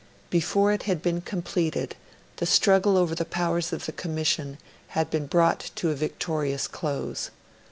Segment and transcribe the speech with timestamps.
[0.31, 1.95] Before it had been completed,
[2.37, 4.57] the struggle over the powers of the Commission
[4.97, 7.29] had been brought to a victorious close.